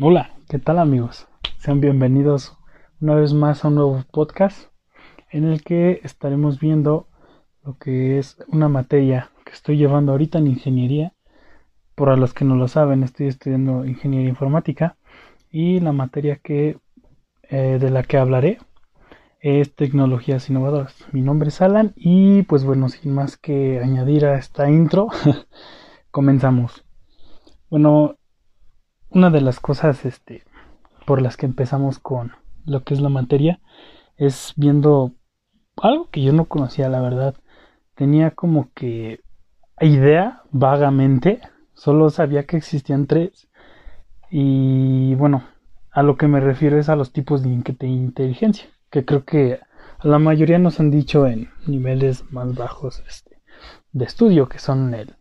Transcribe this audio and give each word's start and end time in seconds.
Hola, 0.00 0.30
¿qué 0.48 0.60
tal 0.60 0.78
amigos? 0.78 1.26
Sean 1.58 1.80
bienvenidos 1.80 2.56
una 3.00 3.16
vez 3.16 3.32
más 3.32 3.64
a 3.64 3.68
un 3.68 3.74
nuevo 3.74 4.04
podcast 4.12 4.70
en 5.32 5.42
el 5.42 5.64
que 5.64 6.00
estaremos 6.04 6.60
viendo 6.60 7.08
lo 7.64 7.78
que 7.78 8.20
es 8.20 8.36
una 8.46 8.68
materia 8.68 9.32
que 9.44 9.50
estoy 9.50 9.76
llevando 9.76 10.12
ahorita 10.12 10.38
en 10.38 10.46
ingeniería. 10.46 11.14
Por 11.96 12.16
los 12.16 12.32
que 12.32 12.44
no 12.44 12.54
lo 12.54 12.68
saben, 12.68 13.02
estoy 13.02 13.26
estudiando 13.26 13.84
ingeniería 13.86 14.28
informática 14.28 14.96
y 15.50 15.80
la 15.80 15.90
materia 15.90 16.36
que 16.36 16.78
eh, 17.50 17.78
de 17.80 17.90
la 17.90 18.04
que 18.04 18.18
hablaré 18.18 18.58
es 19.40 19.74
tecnologías 19.74 20.48
innovadoras. 20.48 20.94
Mi 21.10 21.22
nombre 21.22 21.48
es 21.48 21.60
Alan 21.60 21.92
y 21.96 22.42
pues 22.42 22.62
bueno, 22.64 22.88
sin 22.88 23.14
más 23.14 23.36
que 23.36 23.80
añadir 23.80 24.26
a 24.26 24.38
esta 24.38 24.70
intro, 24.70 25.08
comenzamos. 26.12 26.84
Bueno, 27.68 28.17
una 29.10 29.30
de 29.30 29.40
las 29.40 29.60
cosas 29.60 30.04
este, 30.04 30.42
por 31.06 31.22
las 31.22 31.36
que 31.36 31.46
empezamos 31.46 31.98
con 31.98 32.32
lo 32.64 32.84
que 32.84 32.94
es 32.94 33.00
la 33.00 33.08
materia 33.08 33.60
es 34.16 34.52
viendo 34.56 35.12
algo 35.76 36.10
que 36.10 36.22
yo 36.22 36.32
no 36.32 36.46
conocía, 36.46 36.88
la 36.88 37.00
verdad. 37.00 37.34
Tenía 37.94 38.32
como 38.32 38.70
que 38.74 39.20
idea 39.80 40.42
vagamente, 40.50 41.40
solo 41.74 42.10
sabía 42.10 42.44
que 42.44 42.56
existían 42.56 43.06
tres. 43.06 43.48
Y 44.30 45.14
bueno, 45.14 45.44
a 45.90 46.02
lo 46.02 46.16
que 46.16 46.28
me 46.28 46.40
refiero 46.40 46.78
es 46.78 46.88
a 46.88 46.96
los 46.96 47.12
tipos 47.12 47.42
de 47.42 47.50
inteligencia, 47.50 48.66
que 48.90 49.04
creo 49.04 49.24
que 49.24 49.60
la 50.02 50.18
mayoría 50.18 50.58
nos 50.58 50.80
han 50.80 50.90
dicho 50.90 51.26
en 51.26 51.50
niveles 51.66 52.30
más 52.30 52.54
bajos 52.54 53.02
este, 53.08 53.40
de 53.92 54.04
estudio, 54.04 54.48
que 54.48 54.58
son 54.58 54.94
el 54.94 55.14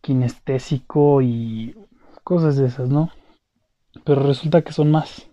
kinestésico 0.00 1.22
y 1.22 1.76
cosas 2.24 2.56
de 2.56 2.66
esas, 2.66 2.88
¿no? 2.88 3.10
Pero 4.04 4.22
resulta 4.22 4.62
que 4.62 4.72
son 4.72 4.90
más. 4.90 5.28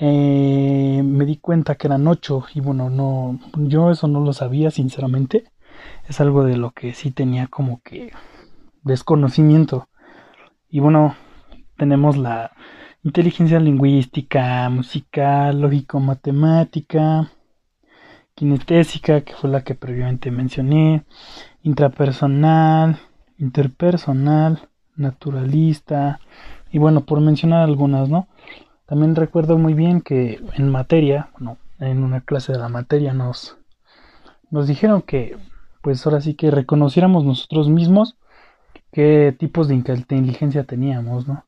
Eh, 0.00 1.02
me 1.04 1.24
di 1.24 1.36
cuenta 1.36 1.76
que 1.76 1.86
eran 1.86 2.08
ocho 2.08 2.44
y 2.54 2.60
bueno, 2.60 2.90
no, 2.90 3.38
yo 3.56 3.90
eso 3.90 4.08
no 4.08 4.20
lo 4.20 4.32
sabía 4.32 4.70
sinceramente. 4.70 5.44
Es 6.08 6.20
algo 6.20 6.44
de 6.44 6.56
lo 6.56 6.72
que 6.72 6.94
sí 6.94 7.10
tenía 7.10 7.46
como 7.46 7.80
que 7.82 8.12
desconocimiento. 8.82 9.88
Y 10.68 10.80
bueno, 10.80 11.14
tenemos 11.76 12.16
la 12.16 12.52
inteligencia 13.02 13.60
lingüística, 13.60 14.68
musical, 14.70 15.60
lógico-matemática, 15.60 17.30
kinestésica, 18.34 19.22
que 19.22 19.34
fue 19.34 19.50
la 19.50 19.62
que 19.64 19.74
previamente 19.74 20.30
mencioné, 20.30 21.04
intrapersonal, 21.62 22.98
interpersonal, 23.38 24.68
naturalista, 24.96 26.20
y 26.72 26.78
bueno, 26.78 27.02
por 27.02 27.20
mencionar 27.20 27.62
algunas, 27.62 28.08
¿no? 28.08 28.26
También 28.86 29.14
recuerdo 29.14 29.58
muy 29.58 29.74
bien 29.74 30.00
que 30.00 30.42
en 30.54 30.70
materia, 30.70 31.28
bueno, 31.34 31.58
en 31.78 32.02
una 32.02 32.22
clase 32.22 32.52
de 32.52 32.58
la 32.58 32.68
materia 32.68 33.12
nos, 33.12 33.58
nos 34.50 34.66
dijeron 34.66 35.02
que, 35.02 35.36
pues 35.82 36.04
ahora 36.06 36.20
sí 36.20 36.34
que 36.34 36.50
reconociéramos 36.50 37.24
nosotros 37.24 37.68
mismos 37.68 38.16
qué 38.90 39.34
tipos 39.38 39.68
de 39.68 39.74
inteligencia 39.74 40.64
teníamos, 40.64 41.28
¿no? 41.28 41.44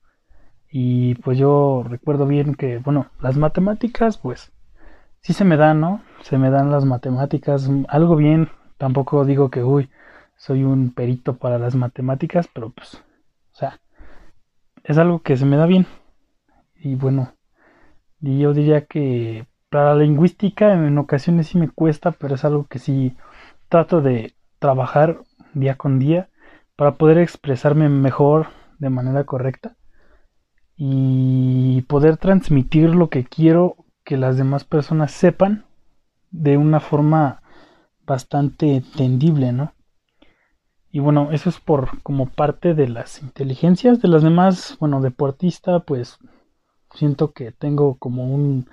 Y 0.71 1.15
pues 1.17 1.39
yo 1.39 1.85
recuerdo 1.89 2.27
bien 2.27 2.55
que, 2.55 2.79
bueno, 2.79 3.07
las 3.21 3.37
matemáticas, 3.37 4.19
pues 4.19 4.53
sí 5.21 5.33
se 5.33 5.45
me 5.45 5.57
dan, 5.57 5.81
¿no? 5.81 6.03
Se 6.23 6.37
me 6.37 6.51
dan 6.51 6.71
las 6.71 6.85
matemáticas, 6.85 7.71
algo 7.89 8.17
bien, 8.17 8.49
tampoco 8.77 9.25
digo 9.25 9.51
que, 9.51 9.63
uy, 9.63 9.89
soy 10.37 10.65
un 10.65 10.93
perito 10.93 11.37
para 11.37 11.59
las 11.59 11.77
matemáticas, 11.77 12.49
pero 12.53 12.71
pues, 12.71 12.95
o 12.95 13.57
sea, 13.57 13.81
es 14.85 14.99
algo 14.99 15.23
que 15.23 15.37
se 15.37 15.47
me 15.47 15.57
da 15.57 15.67
bien. 15.67 15.87
Y 16.77 16.95
bueno, 16.95 17.33
yo 18.21 18.53
diría 18.53 18.85
que 18.87 19.47
para 19.71 19.95
la 19.95 20.03
lingüística 20.05 20.73
en 20.75 20.97
ocasiones 20.99 21.49
sí 21.49 21.59
me 21.59 21.71
cuesta, 21.71 22.13
pero 22.13 22.37
es 22.37 22.45
algo 22.45 22.67
que 22.67 22.79
sí 22.79 23.17
trato 23.69 24.03
de 24.03 24.35
trabajar 24.59 25.23
día 25.55 25.77
con 25.77 25.99
día 25.99 26.29
para 26.77 26.97
poder 26.97 27.19
expresarme 27.19 27.89
mejor 27.89 28.49
de 28.79 28.91
manera 28.91 29.25
correcta 29.25 29.77
y 30.77 31.83
poder 31.83 32.17
transmitir 32.17 32.95
lo 32.95 33.09
que 33.09 33.25
quiero 33.25 33.77
que 34.05 34.17
las 34.17 34.37
demás 34.37 34.65
personas 34.65 35.13
sepan 35.13 35.65
de 36.31 36.57
una 36.57 36.81
forma 36.81 37.43
bastante 38.05 38.77
entendible, 38.77 39.53
¿no? 39.53 39.73
Y 40.95 41.01
bueno, 41.01 41.33
eso 41.33 41.49
es 41.49 41.59
por 41.59 42.01
como 42.05 42.27
parte 42.27 42.73
de 42.73 42.87
las 42.87 43.21
inteligencias. 43.21 44.01
De 44.01 44.07
las 44.07 44.23
demás, 44.23 44.77
bueno, 44.79 45.01
deportista, 45.01 45.81
pues 45.81 46.21
siento 46.93 47.33
que 47.33 47.51
tengo 47.51 47.97
como 47.99 48.33
un 48.33 48.69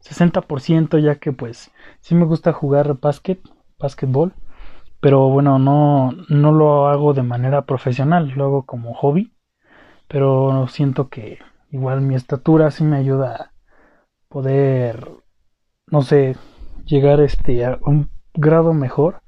60% 0.00 0.96
ya 0.96 1.16
que 1.16 1.32
pues 1.32 1.70
sí 2.00 2.14
me 2.14 2.24
gusta 2.24 2.54
jugar 2.54 2.98
básquet, 2.98 3.42
básquetbol, 3.78 4.32
pero 5.00 5.28
bueno, 5.28 5.58
no, 5.58 6.12
no 6.30 6.52
lo 6.52 6.88
hago 6.88 7.12
de 7.12 7.22
manera 7.22 7.66
profesional, 7.66 8.30
lo 8.30 8.44
hago 8.46 8.62
como 8.64 8.94
hobby, 8.94 9.34
pero 10.08 10.68
siento 10.68 11.10
que 11.10 11.38
igual 11.70 12.00
mi 12.00 12.14
estatura 12.14 12.70
sí 12.70 12.82
me 12.82 12.96
ayuda 12.96 13.34
a 13.34 13.52
poder, 14.30 15.06
no 15.86 16.00
sé, 16.00 16.34
llegar 16.86 17.20
este 17.20 17.62
a 17.66 17.78
un 17.84 18.08
grado 18.32 18.72
mejor 18.72 19.20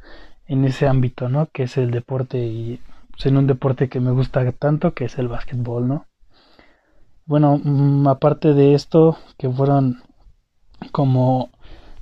en 0.50 0.65
ese 0.65 0.88
ámbito, 0.88 1.28
¿no? 1.28 1.47
Que 1.53 1.62
es 1.62 1.77
el 1.77 1.93
deporte 1.93 2.38
y 2.38 2.81
pues, 3.12 3.27
en 3.27 3.37
un 3.37 3.47
deporte 3.47 3.88
que 3.88 4.00
me 4.00 4.11
gusta 4.11 4.50
tanto, 4.50 4.94
que 4.94 5.05
es 5.05 5.16
el 5.16 5.28
básquetbol, 5.28 5.87
¿no? 5.87 6.06
Bueno, 7.25 7.61
mm, 7.62 8.09
aparte 8.09 8.53
de 8.53 8.75
esto, 8.75 9.16
que 9.38 9.49
fueron 9.49 10.03
como 10.91 11.50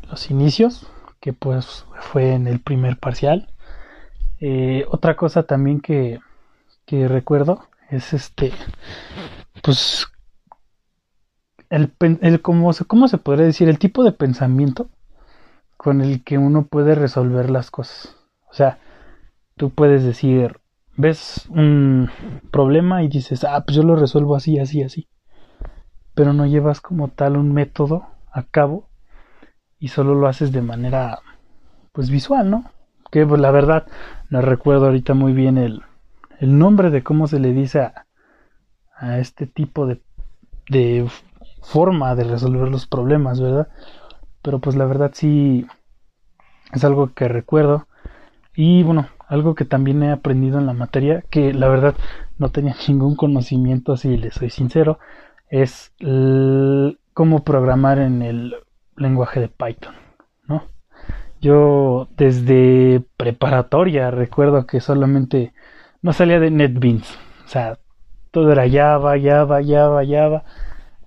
los 0.09 0.31
inicios, 0.31 0.86
que 1.20 1.34
pues 1.34 1.84
fue 2.00 2.32
en 2.32 2.47
el 2.47 2.60
primer 2.60 2.97
parcial. 2.98 3.53
Eh, 4.41 4.86
otra 4.91 5.15
cosa 5.15 5.42
también 5.42 5.80
que, 5.80 6.19
que 6.86 7.06
recuerdo 7.06 7.69
es 7.91 8.15
este, 8.15 8.50
pues, 9.62 10.06
el, 11.69 11.92
el 12.22 12.41
cómo, 12.41 12.70
¿cómo 12.86 13.09
se 13.09 13.19
podría 13.19 13.44
decir? 13.44 13.69
El 13.69 13.78
tipo 13.78 14.04
de 14.04 14.12
pensamiento 14.12 14.88
con 15.76 16.00
el 16.00 16.25
que 16.25 16.38
uno 16.38 16.66
puede 16.66 16.94
resolver 16.94 17.50
las 17.50 17.70
cosas. 17.70 18.17
O 18.50 18.54
sea, 18.54 18.78
tú 19.56 19.70
puedes 19.70 20.04
decir, 20.04 20.60
ves 20.97 21.47
un 21.50 22.10
problema 22.50 23.03
y 23.03 23.09
dices, 23.09 23.44
ah, 23.44 23.62
pues 23.64 23.76
yo 23.76 23.82
lo 23.82 23.97
resuelvo 23.97 24.36
así, 24.36 24.59
así, 24.59 24.82
así. 24.82 25.09
Pero 26.14 26.32
no 26.32 26.47
llevas 26.47 26.81
como 26.81 27.09
tal 27.09 27.36
un 27.36 27.53
método 27.53 28.06
a 28.32 28.42
cabo 28.42 28.88
y 29.78 29.88
solo 29.88 30.14
lo 30.14 30.26
haces 30.26 30.53
de 30.53 30.62
manera, 30.62 31.20
pues 31.92 32.10
visual, 32.10 32.50
¿no? 32.50 32.70
Que 33.10 33.26
pues 33.26 33.41
la 33.41 33.50
verdad, 33.50 33.86
no 34.28 34.41
recuerdo 34.41 34.86
ahorita 34.86 35.15
muy 35.15 35.32
bien 35.32 35.59
el, 35.59 35.82
el 36.41 36.59
nombre 36.59 36.91
de 36.91 37.03
cómo 37.03 37.26
se 37.26 37.41
le 37.41 37.53
dice 37.53 37.80
a, 37.80 38.06
a 38.97 39.19
este 39.19 39.47
tipo 39.47 39.86
de, 39.86 40.03
de 40.69 41.09
forma 41.62 42.15
de 42.15 42.25
resolver 42.25 42.69
los 42.69 42.86
problemas, 42.86 43.41
¿verdad? 43.41 43.69
Pero 44.42 44.59
pues 44.59 44.76
la 44.76 44.86
verdad 44.86 45.10
sí 45.15 45.66
es 46.72 46.84
algo 46.84 47.12
que 47.15 47.28
recuerdo 47.28 47.88
y 48.60 48.82
bueno, 48.82 49.06
algo 49.28 49.54
que 49.54 49.64
también 49.64 50.02
he 50.02 50.10
aprendido 50.10 50.58
en 50.58 50.66
la 50.66 50.72
materia, 50.72 51.22
que 51.30 51.54
la 51.54 51.69
verdad 51.69 51.94
no 52.38 52.48
tenía 52.48 52.74
ningún 52.88 53.14
conocimiento, 53.14 53.96
si 53.96 54.16
les 54.16 54.34
soy 54.34 54.50
sincero, 54.50 54.98
es 55.48 55.92
cómo 57.14 57.44
programar 57.44 58.00
en 58.00 58.20
el 58.20 58.56
lenguaje 58.97 59.38
de 59.38 59.47
Python, 59.47 59.94
¿no? 60.48 60.64
Yo 61.41 62.08
desde 62.16 63.04
preparatoria 63.16 64.10
recuerdo 64.10 64.66
que 64.66 64.80
solamente 64.80 65.52
no 66.02 66.12
salía 66.12 66.41
de 66.41 66.50
NetBeans, 66.50 67.16
o 67.44 67.48
sea, 67.48 67.78
todo 68.32 68.50
era 68.50 68.68
Java, 68.68 69.14
Java, 69.22 69.60
Java, 69.64 70.02
Java 70.04 70.42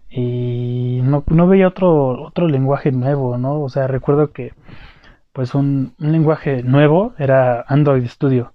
y 0.09 1.01
no, 1.03 1.25
no 1.27 1.47
veía 1.47 1.67
otro 1.67 2.27
otro 2.27 2.47
lenguaje 2.47 2.93
nuevo, 2.93 3.37
¿no? 3.37 3.61
O 3.61 3.67
sea, 3.67 3.87
recuerdo 3.87 4.31
que 4.31 4.53
pues 5.33 5.55
un, 5.55 5.95
lenguaje 5.97 6.63
nuevo 6.63 7.13
era 7.17 7.63
Android 7.67 8.05
Studio, 8.07 8.53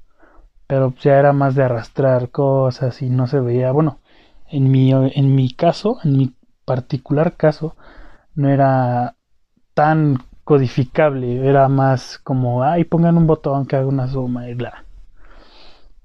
pero 0.66 0.94
ya 1.00 1.18
era 1.18 1.32
más 1.32 1.54
de 1.54 1.64
arrastrar 1.64 2.30
cosas 2.30 3.02
y 3.02 3.08
no 3.10 3.26
se 3.26 3.40
veía, 3.40 3.72
bueno, 3.72 4.00
en 4.48 4.70
mi, 4.70 4.92
en 4.92 5.34
mi 5.34 5.50
caso, 5.52 5.98
en 6.04 6.16
mi 6.16 6.34
particular 6.64 7.36
caso, 7.36 7.76
no 8.34 8.48
era 8.48 9.16
tan 9.74 10.18
codificable, 10.44 11.48
era 11.48 11.68
más 11.68 12.18
como, 12.18 12.62
ay, 12.62 12.84
pongan 12.84 13.16
un 13.16 13.26
botón 13.26 13.66
que 13.66 13.76
haga 13.76 13.86
una 13.86 14.08
suma 14.08 14.48
y 14.48 14.54
bla. 14.54 14.84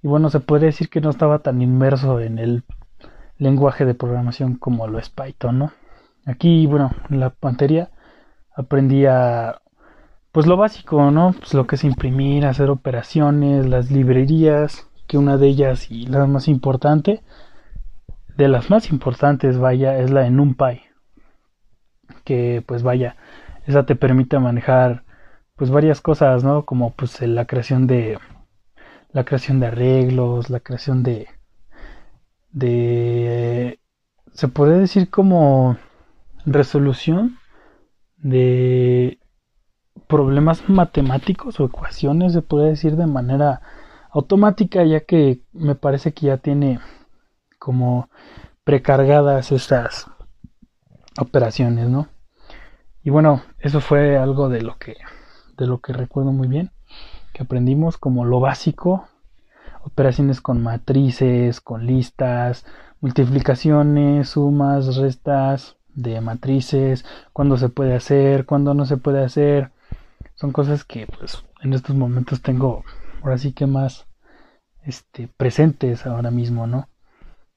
Y 0.02 0.08
bueno, 0.08 0.30
se 0.30 0.40
podría 0.40 0.68
decir 0.68 0.90
que 0.90 1.02
no 1.02 1.10
estaba 1.12 1.40
tan 1.40 1.62
inmerso 1.62 2.20
en 2.20 2.40
el 2.40 2.64
lenguaje 3.38 3.86
de 3.86 3.94
programación 3.94 4.56
como 4.56 4.88
lo 4.88 5.00
es 5.00 5.10
Python, 5.10 5.60
¿no? 5.60 5.74
Aquí, 6.26 6.66
bueno, 6.68 6.92
en 7.10 7.20
la 7.20 7.34
materia 7.42 7.92
aprendí 8.56 9.06
a 9.06 9.61
pues 10.32 10.48
lo 10.48 10.58
básico, 10.58 11.12
¿no? 11.12 11.34
Pues 11.38 11.54
lo 11.54 11.68
que 11.68 11.76
es 11.76 11.84
imprimir, 11.84 12.46
hacer 12.46 12.70
operaciones, 12.70 13.68
las 13.68 13.92
librerías, 13.92 14.88
que 15.08 15.18
una 15.18 15.38
de 15.38 15.48
ellas 15.48 15.92
y 15.92 16.06
la 16.06 16.26
más 16.26 16.48
importante 16.48 17.22
de 18.42 18.48
las 18.48 18.70
más 18.70 18.90
importantes, 18.92 19.58
vaya, 19.60 19.98
es 20.00 20.12
la 20.12 20.22
de 20.22 20.32
NumPy. 20.32 20.82
Que 22.24 22.64
pues 22.66 22.84
vaya, 22.84 23.16
esa 23.68 23.86
te 23.86 23.96
permite 23.96 24.40
manejar 24.40 25.04
pues 25.56 25.70
varias 25.70 26.02
cosas, 26.02 26.44
¿no? 26.44 26.66
Como 26.66 26.92
pues 26.94 27.22
la 27.22 27.46
creación 27.46 27.88
de 27.88 28.20
la 29.12 29.26
creación 29.26 29.60
de 29.60 29.68
arreglos, 29.68 30.50
la 30.50 30.60
creación 30.60 31.04
de 31.04 31.28
de 32.52 33.80
se 34.34 34.48
puede 34.48 34.80
decir 34.80 35.10
como 35.10 35.78
resolución 36.46 37.38
de 38.18 39.20
problemas 40.12 40.68
matemáticos 40.68 41.62
o 41.62 41.66
ecuaciones, 41.66 42.34
se 42.34 42.42
puede 42.42 42.72
decir 42.72 42.98
de 42.98 43.08
manera 43.08 43.62
automática, 44.12 44.84
ya 44.84 45.00
que 45.00 45.40
me 45.54 45.74
parece 45.74 46.12
que 46.12 46.26
ya 46.26 46.36
tiene 46.36 46.82
como 47.60 48.10
precargadas 48.66 49.54
estas 49.54 50.08
operaciones, 51.18 51.88
¿no? 51.88 52.10
Y 53.04 53.10
bueno, 53.10 53.42
eso 53.60 53.80
fue 53.80 54.18
algo 54.18 54.50
de 54.50 54.62
lo 54.62 54.78
que 54.78 54.98
de 55.58 55.66
lo 55.66 55.80
que 55.80 55.94
recuerdo 55.94 56.34
muy 56.34 56.50
bien, 56.50 56.72
que 57.32 57.44
aprendimos 57.44 57.98
como 57.98 58.26
lo 58.26 58.42
básico, 58.42 59.08
operaciones 59.86 60.42
con 60.42 60.62
matrices, 60.62 61.62
con 61.62 61.86
listas, 61.86 62.66
multiplicaciones, 63.00 64.32
sumas, 64.32 64.98
restas 64.98 65.78
de 65.96 66.20
matrices, 66.20 67.06
cuándo 67.32 67.56
se 67.56 67.70
puede 67.70 67.96
hacer, 67.96 68.46
cuándo 68.46 68.74
no 68.74 68.86
se 68.86 68.98
puede 68.98 69.24
hacer. 69.24 69.72
Son 70.42 70.52
cosas 70.52 70.84
que 70.84 71.08
pues 71.08 71.46
en 71.62 71.74
estos 71.74 71.96
momentos 71.96 72.42
tengo 72.42 72.84
ahora 73.22 73.38
sí 73.38 73.54
que 73.54 73.68
más 73.68 74.08
este 74.84 75.30
presentes 75.38 76.08
ahora 76.08 76.32
mismo, 76.32 76.66
¿no? 76.66 76.90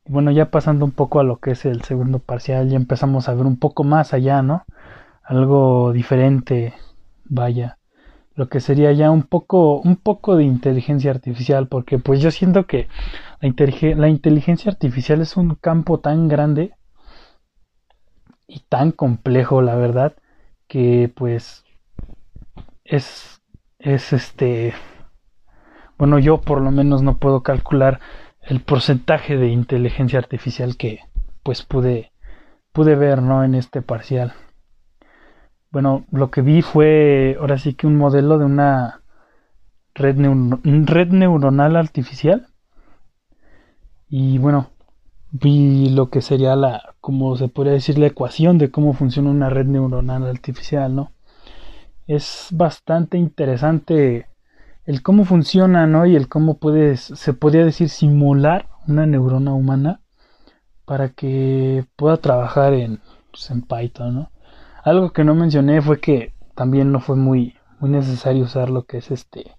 Y 0.04 0.12
bueno, 0.12 0.30
ya 0.30 0.50
pasando 0.50 0.84
un 0.84 0.92
poco 0.92 1.18
a 1.18 1.24
lo 1.24 1.38
que 1.38 1.52
es 1.52 1.64
el 1.64 1.82
segundo 1.82 2.18
parcial, 2.18 2.68
ya 2.68 2.76
empezamos 2.76 3.28
a 3.28 3.34
ver 3.34 3.46
un 3.46 3.58
poco 3.58 3.84
más 3.84 4.12
allá, 4.12 4.42
¿no? 4.42 4.64
Algo 5.22 5.92
diferente, 5.92 6.74
vaya 7.24 7.78
lo 8.34 8.48
que 8.48 8.60
sería 8.60 8.92
ya 8.92 9.10
un 9.10 9.22
poco, 9.22 9.80
un 9.80 9.96
poco 9.96 10.36
de 10.36 10.44
inteligencia 10.44 11.10
artificial, 11.10 11.68
porque 11.68 11.98
pues 11.98 12.20
yo 12.20 12.30
siento 12.30 12.66
que 12.66 12.88
la, 13.40 13.94
la 13.96 14.08
inteligencia 14.08 14.70
artificial 14.70 15.20
es 15.20 15.36
un 15.36 15.54
campo 15.54 16.00
tan 16.00 16.28
grande 16.28 16.72
y 18.46 18.60
tan 18.68 18.90
complejo, 18.90 19.62
la 19.62 19.76
verdad, 19.76 20.14
que 20.66 21.10
pues 21.14 21.63
es, 22.84 23.42
es 23.78 24.12
este, 24.12 24.74
bueno, 25.98 26.18
yo 26.18 26.40
por 26.40 26.60
lo 26.60 26.70
menos 26.70 27.02
no 27.02 27.18
puedo 27.18 27.42
calcular 27.42 28.00
el 28.42 28.60
porcentaje 28.60 29.36
de 29.36 29.48
inteligencia 29.48 30.18
artificial 30.18 30.76
que 30.76 31.00
pues 31.42 31.62
pude, 31.62 32.12
pude 32.72 32.94
ver, 32.96 33.22
¿no? 33.22 33.44
En 33.44 33.54
este 33.54 33.82
parcial. 33.82 34.34
Bueno, 35.70 36.04
lo 36.12 36.30
que 36.30 36.42
vi 36.42 36.62
fue 36.62 37.36
ahora 37.40 37.58
sí 37.58 37.74
que 37.74 37.86
un 37.86 37.96
modelo 37.96 38.38
de 38.38 38.44
una 38.44 39.00
red, 39.94 40.16
red 40.16 41.08
neuronal 41.08 41.76
artificial. 41.76 42.48
Y 44.08 44.38
bueno, 44.38 44.70
vi 45.30 45.90
lo 45.90 46.10
que 46.10 46.20
sería 46.20 46.54
la, 46.54 46.94
como 47.00 47.36
se 47.36 47.48
podría 47.48 47.72
decir, 47.72 47.98
la 47.98 48.06
ecuación 48.06 48.58
de 48.58 48.70
cómo 48.70 48.92
funciona 48.92 49.30
una 49.30 49.50
red 49.50 49.66
neuronal 49.66 50.26
artificial, 50.28 50.94
¿no? 50.94 51.13
Es 52.06 52.48
bastante 52.52 53.18
interesante 53.18 54.28
el 54.86 55.02
cómo 55.02 55.24
funciona, 55.24 55.86
¿no? 55.86 56.06
Y 56.06 56.16
el 56.16 56.28
cómo 56.28 56.58
se 56.96 57.32
podría 57.32 57.64
decir, 57.64 57.88
simular 57.88 58.68
una 58.86 59.06
neurona 59.06 59.54
humana 59.54 60.00
para 60.84 61.10
que 61.10 61.86
pueda 61.96 62.18
trabajar 62.18 62.74
en, 62.74 63.00
pues, 63.30 63.50
en 63.50 63.62
Python, 63.62 64.14
¿no? 64.14 64.30
Algo 64.82 65.12
que 65.12 65.24
no 65.24 65.34
mencioné 65.34 65.80
fue 65.80 66.00
que 66.00 66.34
también 66.54 66.92
no 66.92 67.00
fue 67.00 67.16
muy, 67.16 67.54
muy 67.80 67.90
necesario 67.90 68.44
usar 68.44 68.68
lo 68.68 68.84
que 68.84 68.98
es 68.98 69.10
este. 69.10 69.52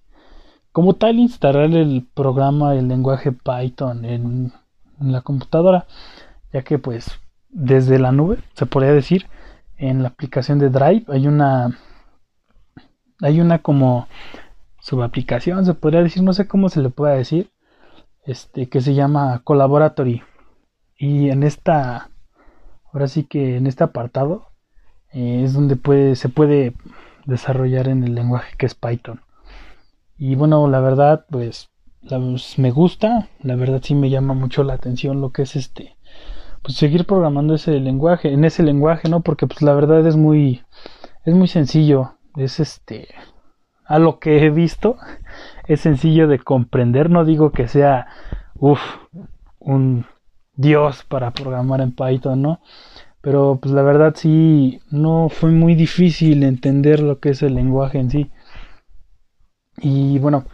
Como 0.72 0.94
tal, 0.94 1.18
instalar 1.20 1.72
el 1.72 2.08
programa, 2.14 2.76
el 2.76 2.88
lenguaje 2.88 3.32
Python 3.32 4.06
en, 4.06 4.54
la 5.00 5.22
computadora, 5.22 5.88
ya 6.54 6.62
que 6.62 6.80
pues 6.80 7.20
desde 7.50 8.00
la 8.00 8.12
nube, 8.12 8.38
se 8.54 8.66
podría 8.66 8.94
decir, 8.94 9.28
en 9.78 10.04
la 10.04 10.10
aplicación 10.10 10.60
de 10.60 10.70
Drive 10.70 11.06
hay 11.08 11.28
una 11.28 11.78
hay 13.22 13.42
una 13.42 13.60
como 13.60 14.08
subaplicación, 14.82 15.66
se 15.66 15.74
podría 15.74 16.04
decir, 16.04 16.24
no 16.24 16.34
sé 16.34 16.48
cómo 16.48 16.70
se 16.70 16.82
le 16.82 16.90
puede 16.90 17.18
decir, 17.18 17.52
este 18.24 18.70
que 18.70 18.82
se 18.82 18.94
llama 18.94 19.42
Collaboratory. 19.44 20.24
Y 20.98 21.30
en 21.30 21.44
esta 21.44 22.10
ahora 22.96 23.08
sí 23.10 23.24
que 23.24 23.58
en 23.58 23.68
este 23.68 23.84
apartado 23.84 24.48
eh, 25.12 25.42
es 25.44 25.54
donde 25.54 25.76
puede, 25.76 26.16
se 26.16 26.30
puede 26.30 26.74
desarrollar 27.26 27.90
en 27.90 28.04
el 28.04 28.16
lenguaje 28.16 28.56
que 28.58 28.66
es 28.66 28.76
Python. 28.76 29.22
Y 30.18 30.36
bueno, 30.36 30.68
la 30.70 30.80
verdad, 30.80 31.26
pues, 31.30 31.70
pues, 32.08 32.58
me 32.58 32.72
gusta, 32.72 33.28
la 33.42 33.56
verdad 33.56 33.82
sí 33.84 33.96
me 33.96 34.10
llama 34.10 34.34
mucho 34.34 34.64
la 34.64 34.76
atención 34.76 35.20
lo 35.20 35.32
que 35.32 35.42
es 35.42 35.58
este, 35.58 35.98
pues 36.62 36.78
seguir 36.78 37.06
programando 37.06 37.56
ese 37.56 37.80
lenguaje, 37.82 38.32
en 38.32 38.46
ese 38.46 38.64
lenguaje, 38.64 39.10
¿no? 39.10 39.22
Porque 39.22 39.46
pues 39.46 39.62
la 39.62 39.74
verdad 39.74 40.08
es 40.08 40.16
muy, 40.16 40.64
es 41.26 41.36
muy 41.36 41.48
sencillo, 41.50 42.18
es 42.38 42.60
este, 42.60 43.08
a 43.86 44.00
lo 44.00 44.20
que 44.20 44.46
he 44.46 44.50
visto, 44.50 44.98
es 45.68 45.82
sencillo 45.82 46.28
de 46.28 46.40
comprender, 46.40 47.10
no 47.10 47.26
digo 47.26 47.52
que 47.52 47.68
sea, 47.68 48.08
uff, 48.56 48.82
un 49.60 50.06
dios 50.56 51.04
para 51.04 51.32
programar 51.32 51.82
en 51.82 51.92
Python, 51.92 52.42
¿no? 52.42 52.60
Pero 53.22 53.60
pues 53.62 53.74
la 53.74 53.82
verdad 53.82 54.14
sí, 54.16 54.82
no 54.92 55.30
fue 55.30 55.52
muy 55.52 55.76
difícil 55.76 56.44
entender 56.44 57.02
lo 57.02 57.20
que 57.20 57.30
es 57.30 57.42
el 57.42 57.56
lenguaje 57.56 58.00
en 58.00 58.10
sí. 58.12 58.32
Y 59.78 60.20
bueno, 60.20 60.46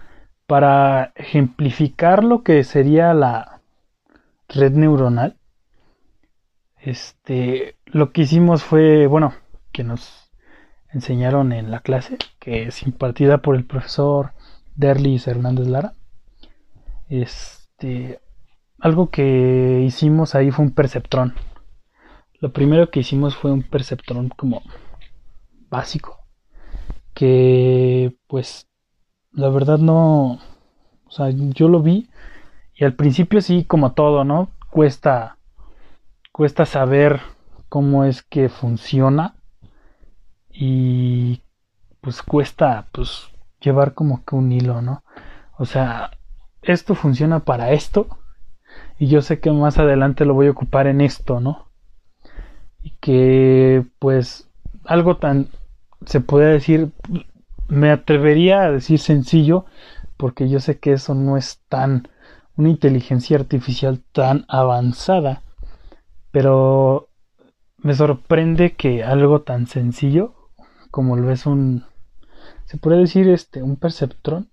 para 0.47 1.11
ejemplificar 1.15 2.23
lo 2.23 2.43
que 2.43 2.63
sería 2.63 3.13
la 3.13 3.61
red 4.49 4.71
neuronal, 4.71 5.37
este, 6.79 7.75
lo 7.85 8.11
que 8.11 8.21
hicimos 8.21 8.63
fue, 8.63 9.07
bueno, 9.07 9.33
que 9.71 9.83
nos 9.83 10.30
enseñaron 10.93 11.53
en 11.53 11.71
la 11.71 11.79
clase, 11.79 12.17
que 12.39 12.63
es 12.63 12.83
impartida 12.83 13.39
por 13.39 13.55
el 13.55 13.65
profesor 13.65 14.33
Derlis 14.75 15.27
Hernández 15.27 15.67
Lara. 15.67 15.93
Este, 17.09 18.19
algo 18.79 19.09
que 19.09 19.81
hicimos 19.85 20.35
ahí 20.35 20.51
fue 20.51 20.65
un 20.65 20.71
perceptrón. 20.71 21.33
Lo 22.39 22.51
primero 22.51 22.89
que 22.89 23.01
hicimos 23.01 23.35
fue 23.35 23.51
un 23.51 23.63
perceptrón 23.63 24.29
como 24.29 24.63
básico. 25.69 26.19
Que 27.13 28.15
pues 28.27 28.67
la 29.31 29.49
verdad 29.49 29.77
no... 29.77 30.39
O 31.05 31.11
sea, 31.11 31.29
yo 31.29 31.67
lo 31.67 31.81
vi 31.81 32.09
y 32.73 32.85
al 32.85 32.95
principio 32.95 33.41
sí, 33.41 33.65
como 33.65 33.91
todo, 33.91 34.23
¿no? 34.23 34.49
Cuesta, 34.71 35.37
cuesta 36.31 36.65
saber 36.65 37.19
cómo 37.67 38.05
es 38.05 38.23
que 38.23 38.47
funciona 38.49 39.35
y 40.53 41.41
pues 42.01 42.21
cuesta 42.21 42.87
pues 42.91 43.29
llevar 43.61 43.93
como 43.93 44.23
que 44.25 44.35
un 44.35 44.51
hilo, 44.51 44.81
¿no? 44.81 45.03
O 45.57 45.65
sea, 45.65 46.11
esto 46.61 46.95
funciona 46.95 47.41
para 47.41 47.71
esto 47.71 48.07
y 48.99 49.07
yo 49.07 49.21
sé 49.21 49.39
que 49.39 49.51
más 49.51 49.77
adelante 49.77 50.25
lo 50.25 50.33
voy 50.33 50.47
a 50.47 50.51
ocupar 50.51 50.87
en 50.87 51.01
esto, 51.01 51.39
¿no? 51.39 51.71
y 52.83 52.91
que 52.99 53.85
pues 53.99 54.49
algo 54.85 55.17
tan 55.17 55.49
se 56.05 56.19
puede 56.19 56.51
decir 56.53 56.91
me 57.67 57.91
atrevería 57.91 58.63
a 58.63 58.71
decir 58.71 58.99
sencillo 58.99 59.65
porque 60.17 60.49
yo 60.49 60.59
sé 60.59 60.79
que 60.79 60.93
eso 60.93 61.13
no 61.15 61.37
es 61.37 61.61
tan 61.69 62.07
una 62.57 62.69
inteligencia 62.69 63.37
artificial 63.37 64.01
tan 64.11 64.45
avanzada 64.47 65.43
pero 66.31 67.09
me 67.77 67.93
sorprende 67.93 68.73
que 68.73 69.03
algo 69.03 69.41
tan 69.41 69.67
sencillo 69.67 70.33
como 70.91 71.15
lo 71.15 71.31
es 71.31 71.45
un 71.45 71.85
se 72.65 72.77
puede 72.77 72.99
decir 72.99 73.27
este 73.29 73.63
un 73.63 73.77
perceptrón 73.77 74.49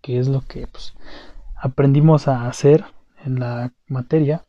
que 0.00 0.18
es 0.18 0.28
lo 0.28 0.40
que 0.42 0.66
pues, 0.66 0.94
aprendimos 1.56 2.28
a 2.28 2.48
hacer 2.48 2.84
en 3.24 3.38
la 3.40 3.72
materia 3.86 4.44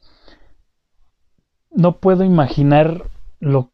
no 1.75 1.97
puedo 1.97 2.23
imaginar 2.23 3.03
lo, 3.39 3.71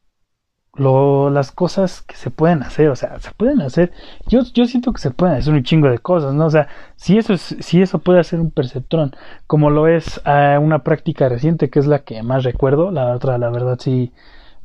lo, 0.74 1.30
las 1.30 1.52
cosas 1.52 2.02
que 2.02 2.16
se 2.16 2.32
pueden 2.32 2.64
hacer, 2.64 2.90
o 2.90 2.96
sea, 2.96 3.20
se 3.20 3.32
pueden 3.32 3.62
hacer, 3.62 3.92
yo, 4.28 4.42
yo 4.54 4.66
siento 4.66 4.94
que 4.94 5.02
se 5.02 5.12
pueden 5.12 5.36
hacer 5.38 5.54
un 5.54 5.64
chingo 5.64 5.90
de 5.90 6.00
cosas, 6.00 6.34
¿no? 6.34 6.46
O 6.46 6.50
sea, 6.50 6.68
si 6.96 7.18
eso, 7.18 7.34
es, 7.34 7.56
si 7.60 7.82
eso 7.82 8.00
puede 8.00 8.20
hacer 8.20 8.40
un 8.40 8.52
perceptrón, 8.52 9.14
como 9.48 9.70
lo 9.70 9.88
es 9.88 10.22
eh, 10.26 10.58
una 10.60 10.84
práctica 10.84 11.30
reciente, 11.30 11.70
que 11.70 11.80
es 11.80 11.88
la 11.88 12.00
que 12.00 12.24
más 12.24 12.44
recuerdo, 12.44 12.92
la 12.92 13.16
otra, 13.16 13.38
la 13.38 13.50
verdad, 13.50 13.78
sí, 13.80 14.12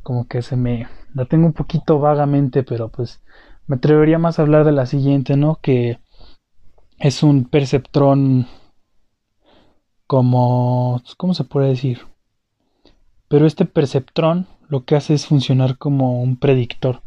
como 0.07 0.25
que 0.25 0.41
se 0.41 0.55
me, 0.55 0.87
la 1.13 1.25
tengo 1.25 1.47
un 1.47 1.51
poquito 1.51 1.99
vagamente, 1.99 2.63
pero 2.63 2.87
pues 2.87 3.21
me 3.65 3.75
atrevería 3.75 4.17
más 4.17 4.39
a 4.39 4.43
hablar 4.43 4.63
de 4.63 4.71
la 4.71 4.85
siguiente, 4.85 5.35
¿no? 5.35 5.59
Que 5.61 5.99
es 6.97 7.23
un 7.23 7.43
perceptrón 7.43 8.47
como, 10.07 11.01
¿cómo 11.17 11.33
se 11.33 11.43
puede 11.43 11.67
decir? 11.67 11.99
pero 13.27 13.45
este 13.45 13.65
perceptrón 13.65 14.47
lo 14.69 14.85
que 14.85 14.95
hace 14.95 15.13
es 15.13 15.25
funcionar 15.25 15.77
como 15.77 16.21
un 16.21 16.37
predictor, 16.37 17.01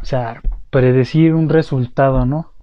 o 0.00 0.06
sea, 0.06 0.40
predecir 0.70 1.34
un 1.34 1.50
resultado, 1.50 2.24
¿no? 2.24 2.54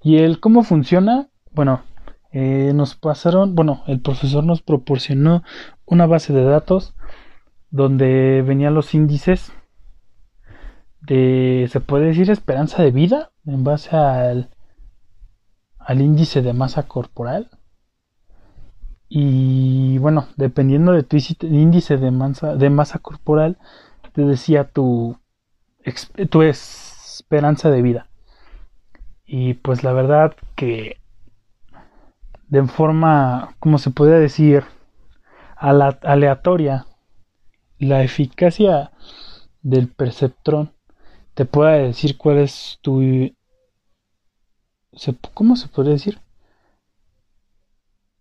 Y 0.00 0.18
el 0.18 0.38
cómo 0.38 0.62
funciona, 0.62 1.26
bueno, 1.50 1.82
eh, 2.30 2.70
nos 2.72 2.94
pasaron, 2.94 3.56
bueno, 3.56 3.82
el 3.88 4.00
profesor 4.00 4.44
nos 4.44 4.62
proporcionó 4.62 5.42
una 5.86 6.06
base 6.06 6.32
de 6.32 6.44
datos 6.44 6.94
donde 7.70 8.42
venían 8.46 8.74
los 8.74 8.94
índices 8.94 9.52
de, 11.00 11.68
se 11.70 11.80
puede 11.80 12.06
decir, 12.06 12.30
esperanza 12.30 12.82
de 12.82 12.90
vida 12.90 13.30
en 13.46 13.64
base 13.64 13.96
al, 13.96 14.50
al 15.78 16.00
índice 16.00 16.42
de 16.42 16.52
masa 16.52 16.84
corporal. 16.84 17.50
Y 19.08 19.98
bueno, 19.98 20.28
dependiendo 20.36 20.92
de 20.92 21.02
tu 21.02 21.16
índice 21.42 21.96
de 21.96 22.10
masa, 22.10 22.56
de 22.56 22.68
masa 22.68 22.98
corporal, 22.98 23.56
te 24.12 24.22
decía 24.22 24.64
tu, 24.64 25.18
tu 26.30 26.42
esperanza 26.42 27.70
de 27.70 27.82
vida. 27.82 28.08
Y 29.24 29.54
pues 29.54 29.82
la 29.82 29.92
verdad 29.92 30.34
que 30.56 31.00
de 32.48 32.66
forma, 32.66 33.54
como 33.60 33.78
se 33.78 33.90
puede 33.90 34.18
decir, 34.18 34.64
aleatoria, 35.56 36.86
la 37.78 38.02
eficacia 38.02 38.92
del 39.62 39.88
perceptrón 39.88 40.72
te 41.34 41.44
puede 41.44 41.84
decir 41.84 42.16
cuál 42.16 42.38
es 42.38 42.78
tu... 42.82 43.32
¿Cómo 45.34 45.56
se 45.56 45.68
puede 45.68 45.90
decir? 45.90 46.18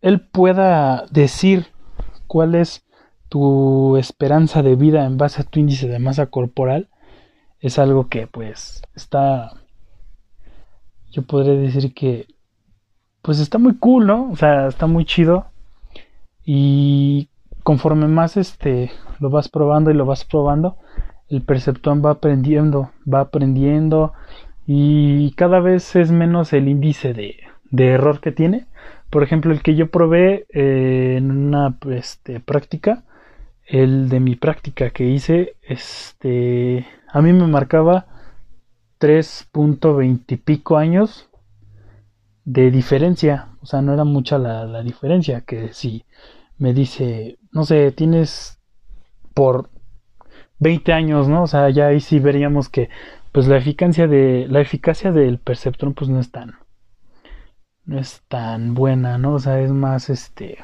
Él 0.02 0.22
pueda 0.22 1.06
decir 1.10 1.68
cuál 2.28 2.56
es 2.56 2.86
tu 3.30 3.98
esperanza 3.98 4.62
de 4.62 4.76
vida 4.76 5.06
en 5.06 5.18
base 5.18 5.42
a 5.42 5.46
tu 5.46 5.60
índice 5.60 5.88
de 5.88 6.00
masa 6.00 6.28
corporal 6.28 6.90
es 7.60 7.80
algo 7.80 8.08
que 8.08 8.28
pues 8.28 8.82
está 8.96 9.52
yo 11.12 11.24
podría 11.24 11.54
decir 11.54 11.94
que 11.94 12.28
pues 13.22 13.40
está 13.40 13.58
muy 13.58 13.76
cool, 13.78 14.08
¿no? 14.08 14.30
O 14.32 14.36
sea, 14.36 14.68
está 14.68 14.88
muy 14.88 15.04
chido 15.04 15.48
y 16.46 17.30
conforme 17.68 18.08
más 18.08 18.38
este 18.38 18.94
lo 19.20 19.30
vas 19.30 19.50
probando 19.50 19.92
y 19.92 19.94
lo 19.94 20.06
vas 20.06 20.24
probando, 20.24 20.78
el 21.28 21.42
perceptón 21.42 22.02
va 22.02 22.12
aprendiendo, 22.12 22.92
va 23.14 23.20
aprendiendo 23.20 24.14
y 24.66 25.32
cada 25.32 25.60
vez 25.60 25.94
es 25.98 26.10
menos 26.10 26.54
el 26.54 26.70
índice 26.70 27.14
de, 27.14 27.36
de 27.70 27.88
error 27.88 28.22
que 28.22 28.32
tiene. 28.32 28.68
Por 29.10 29.22
ejemplo, 29.22 29.52
el 29.52 29.62
que 29.64 29.76
yo 29.76 29.92
probé 29.92 30.46
eh, 30.54 31.16
en 31.18 31.30
una 31.30 31.78
este, 31.92 32.40
práctica, 32.40 33.04
el 33.66 34.08
de 34.08 34.22
mi 34.22 34.38
práctica 34.38 34.92
que 34.92 35.04
hice, 35.04 35.58
este, 35.62 36.88
a 37.10 37.22
mí 37.22 37.34
me 37.34 37.48
marcaba 37.48 38.06
3.20 39.02 40.24
y 40.30 40.38
pico 40.38 40.78
años 40.78 41.30
de 42.46 42.72
diferencia. 42.72 43.50
O 43.62 43.66
sea, 43.66 43.82
no 43.82 43.94
era 43.94 44.06
mucha 44.06 44.38
la, 44.38 44.64
la 44.64 44.84
diferencia. 44.84 45.42
Que 45.42 45.74
si 45.74 46.06
me 46.58 46.74
dice, 46.74 47.38
no 47.58 47.66
sé, 47.66 47.92
tienes 47.92 48.60
por 49.34 49.72
20 50.60 50.94
años, 50.94 51.28
¿no? 51.28 51.42
O 51.42 51.48
sea, 51.48 51.72
ya 51.72 51.88
ahí 51.88 52.00
sí 52.00 52.20
veríamos 52.20 52.70
que 52.70 52.90
pues 53.32 53.48
la 53.48 53.58
eficacia 53.58 54.08
de 54.08 54.46
la 54.48 54.62
eficacia 54.62 55.12
del 55.12 55.40
perceptrón 55.40 55.96
pues 55.96 56.08
no 56.08 56.20
es 56.20 56.32
tan 56.32 56.56
no 57.86 57.98
es 57.98 58.22
tan 58.28 58.76
buena, 58.76 59.18
¿no? 59.18 59.34
O 59.34 59.40
sea, 59.40 59.60
es 59.60 59.72
más 59.72 60.12
este 60.12 60.60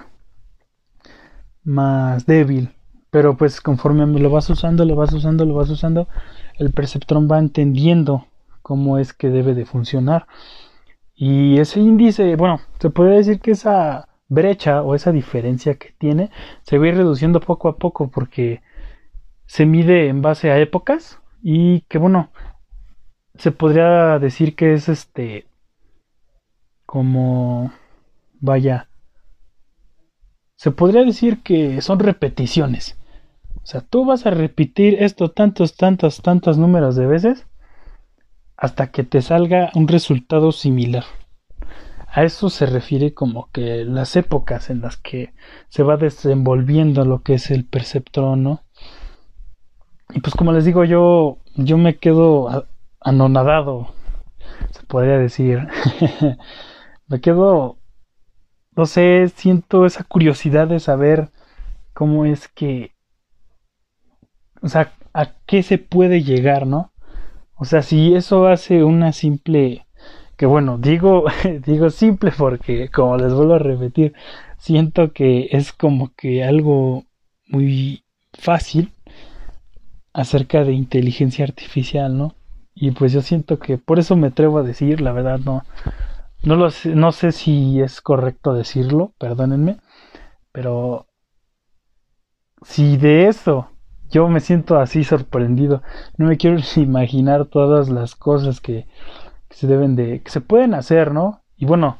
más 1.63 2.27
débil, 2.27 2.75
pero 3.09 3.37
pues 3.37 3.59
conforme 3.59 4.05
lo 4.19 4.29
vas 4.29 4.47
usando, 4.51 4.85
lo 4.85 4.95
vas 4.95 5.13
usando, 5.13 5.45
lo 5.45 5.55
vas 5.55 5.71
usando, 5.71 6.07
el 6.59 6.71
perceptrón 6.73 7.27
va 7.31 7.39
entendiendo 7.39 8.27
cómo 8.61 8.99
es 8.99 9.13
que 9.13 9.29
debe 9.29 9.55
de 9.55 9.65
funcionar. 9.65 10.27
Y 11.15 11.57
ese 11.57 11.79
índice, 11.79 12.35
bueno, 12.35 12.59
se 12.79 12.91
puede 12.91 13.15
decir 13.15 13.39
que 13.39 13.51
esa 13.51 14.09
brecha 14.33 14.81
o 14.81 14.95
esa 14.95 15.11
diferencia 15.11 15.75
que 15.75 15.93
tiene 15.97 16.29
se 16.63 16.77
va 16.77 16.85
a 16.85 16.87
ir 16.89 16.97
reduciendo 16.97 17.39
poco 17.39 17.69
a 17.69 17.77
poco 17.77 18.09
porque 18.09 18.61
se 19.45 19.65
mide 19.65 20.07
en 20.07 20.21
base 20.21 20.51
a 20.51 20.59
épocas 20.59 21.19
y 21.41 21.81
que 21.81 21.97
bueno, 21.97 22.31
se 23.35 23.51
podría 23.51 24.19
decir 24.19 24.55
que 24.55 24.73
es 24.73 24.89
este 24.89 25.45
como 26.85 27.71
vaya 28.39 28.87
se 30.63 30.71
podría 30.71 31.03
decir 31.03 31.41
que 31.43 31.81
son 31.81 31.99
repeticiones. 31.99 32.97
O 33.63 33.65
sea, 33.65 33.81
tú 33.81 34.05
vas 34.05 34.25
a 34.25 34.29
repetir 34.29 34.95
esto 35.03 35.29
tantos, 35.29 35.75
tantos, 35.75 36.21
tantos 36.21 36.57
números 36.57 36.95
de 36.95 37.05
veces 37.05 37.45
hasta 38.55 38.91
que 38.91 39.03
te 39.03 39.21
salga 39.21 39.71
un 39.75 39.89
resultado 39.89 40.53
similar. 40.53 41.03
A 42.15 42.23
eso 42.23 42.51
se 42.51 42.67
refiere 42.67 43.15
como 43.15 43.49
que 43.51 43.85
las 43.85 44.15
épocas 44.15 44.69
en 44.69 44.81
las 44.81 44.97
que 44.97 45.33
se 45.67 45.81
va 45.81 45.97
desenvolviendo 45.97 47.05
lo 47.05 47.23
que 47.23 47.33
es 47.33 47.49
el 47.49 47.65
perceptrón, 47.65 48.43
¿no? 48.43 48.63
Y 50.13 50.19
pues 50.19 50.35
como 50.35 50.51
les 50.51 50.63
digo, 50.63 50.83
yo, 50.85 51.39
yo 51.55 51.77
me 51.79 51.97
quedo 51.97 52.67
anonadado, 52.99 53.95
se 54.69 54.83
podría 54.83 55.17
decir. 55.17 55.67
me 57.07 57.19
quedo, 57.19 57.79
no 58.75 58.85
sé, 58.85 59.27
siento 59.35 59.87
esa 59.87 60.03
curiosidad 60.03 60.67
de 60.67 60.79
saber 60.79 61.31
cómo 61.93 62.25
es 62.25 62.47
que, 62.47 62.91
o 64.61 64.67
sea, 64.67 64.93
a 65.15 65.31
qué 65.47 65.63
se 65.63 65.79
puede 65.79 66.21
llegar, 66.21 66.67
¿no? 66.67 66.93
O 67.55 67.65
sea, 67.65 67.81
si 67.81 68.13
eso 68.13 68.45
hace 68.45 68.83
una 68.83 69.13
simple, 69.13 69.87
que 70.37 70.45
bueno, 70.45 70.77
digo, 70.77 71.25
digo 71.65 71.89
simple 71.89 72.31
porque, 72.37 72.89
como 72.89 73.17
les 73.17 73.33
vuelvo 73.33 73.55
a 73.55 73.59
repetir, 73.59 74.13
siento 74.57 75.13
que 75.13 75.49
es 75.51 75.73
como 75.73 76.13
que 76.15 76.43
algo 76.43 77.05
muy 77.47 78.03
fácil 78.33 78.91
acerca 80.13 80.63
de 80.63 80.73
inteligencia 80.73 81.45
artificial, 81.45 82.17
¿no? 82.17 82.35
Y 82.75 82.91
pues 82.91 83.11
yo 83.11 83.21
siento 83.21 83.59
que 83.59 83.77
por 83.77 83.99
eso 83.99 84.15
me 84.15 84.27
atrevo 84.27 84.59
a 84.59 84.63
decir, 84.63 85.01
la 85.01 85.11
verdad 85.11 85.39
no, 85.39 85.63
no, 86.43 86.55
lo 86.55 86.71
sé, 86.71 86.95
no 86.95 87.11
sé 87.11 87.31
si 87.31 87.81
es 87.81 88.01
correcto 88.01 88.53
decirlo, 88.53 89.13
perdónenme, 89.19 89.77
pero 90.51 91.07
si 92.63 92.97
de 92.97 93.27
eso 93.27 93.69
yo 94.09 94.27
me 94.27 94.39
siento 94.39 94.77
así 94.77 95.03
sorprendido, 95.03 95.81
no 96.17 96.27
me 96.27 96.37
quiero 96.37 96.57
imaginar 96.77 97.45
todas 97.45 97.89
las 97.89 98.15
cosas 98.15 98.61
que, 98.61 98.87
que 99.53 99.59
se 99.59 99.67
deben 99.67 99.95
de, 99.95 100.23
que 100.23 100.31
se 100.31 100.41
pueden 100.41 100.73
hacer, 100.73 101.11
¿no? 101.13 101.43
Y 101.55 101.65
bueno, 101.65 101.99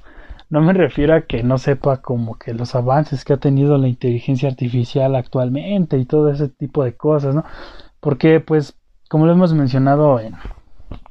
no 0.50 0.60
me 0.62 0.74
refiero 0.74 1.14
a 1.14 1.22
que 1.22 1.44
no 1.44 1.60
sepa 1.60 2.02
como 2.02 2.40
que 2.40 2.54
los 2.54 2.74
avances 2.74 3.24
que 3.24 3.34
ha 3.34 3.38
tenido 3.38 3.78
la 3.78 3.88
inteligencia 3.88 4.50
artificial 4.50 5.16
actualmente 5.16 6.00
y 6.00 6.06
todo 6.06 6.32
ese 6.32 6.50
tipo 6.50 6.84
de 6.84 6.98
cosas, 6.98 7.36
¿no? 7.36 7.44
Porque, 8.00 8.40
pues, 8.40 8.76
como 9.08 9.28
lo 9.28 9.34
hemos 9.34 9.54
mencionado 9.54 10.20
en, 10.20 10.34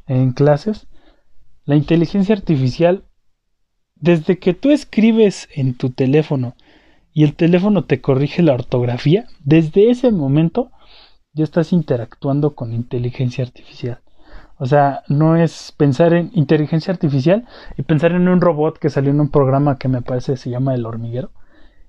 en 0.09 0.33
clases, 0.33 0.89
la 1.65 1.77
inteligencia 1.77 2.35
artificial, 2.35 3.05
desde 3.95 4.41
que 4.41 4.53
tú 4.53 4.73
escribes 4.73 5.49
en 5.55 5.75
tu 5.75 5.91
teléfono 5.91 6.57
y 7.13 7.23
el 7.23 7.37
teléfono 7.37 7.85
te 7.85 8.01
corrige 8.01 8.43
la 8.43 8.55
ortografía, 8.55 9.27
desde 9.45 9.91
ese 9.91 10.11
momento 10.11 10.73
ya 11.35 11.45
estás 11.45 11.73
interactuando 11.73 12.57
con 12.57 12.73
inteligencia 12.73 13.45
artificial. 13.45 14.02
O 14.63 14.67
sea, 14.67 15.03
no 15.09 15.35
es 15.35 15.75
pensar 15.77 16.15
en 16.15 16.31
inteligencia 16.35 16.93
artificial 16.93 17.49
y 17.77 17.83
pensar 17.83 18.13
en 18.13 18.29
un 18.29 18.41
robot 18.41 18.79
que 18.79 18.91
salió 18.91 19.11
en 19.11 19.19
un 19.19 19.29
programa 19.29 19.77
que 19.77 19.89
me 19.89 20.03
parece 20.03 20.37
se 20.37 20.51
llama 20.51 20.73
El 20.73 20.87
Hormiguero 20.87 21.33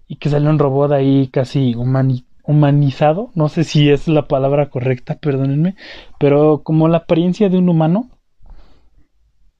y 0.08 0.16
que 0.16 0.30
salió 0.30 0.50
un 0.50 0.58
robot 0.58 0.92
ahí 0.92 1.28
casi 1.28 1.76
humanizado, 1.76 3.30
no 3.36 3.48
sé 3.48 3.64
si 3.64 3.92
es 3.92 4.08
la 4.08 4.28
palabra 4.28 4.72
correcta, 4.72 5.20
perdónenme, 5.20 5.76
pero 6.18 6.64
como 6.64 6.88
la 6.88 6.98
apariencia 6.98 7.48
de 7.48 7.60
un 7.60 7.70
humano 7.70 8.10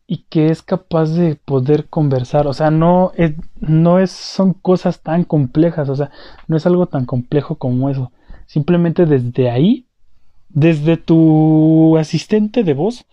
y 0.08 0.26
que 0.28 0.48
es 0.48 0.64
capaz 0.64 1.12
de 1.12 1.36
poder 1.36 1.90
conversar, 1.90 2.48
o 2.48 2.54
sea, 2.54 2.72
no 2.72 3.12
es, 3.16 3.34
no 3.60 4.00
es, 4.00 4.10
son 4.10 4.54
cosas 4.54 5.04
tan 5.04 5.24
complejas, 5.24 5.88
o 5.88 5.96
sea, 5.96 6.10
no 6.48 6.58
es 6.58 6.66
algo 6.66 6.88
tan 6.88 7.06
complejo 7.06 7.60
como 7.60 7.92
eso, 7.92 8.12
simplemente 8.48 9.06
desde 9.06 9.52
ahí, 9.52 9.86
desde 10.54 10.98
tu 10.98 11.98
asistente 11.98 12.64
de 12.64 12.74
voz, 12.74 13.06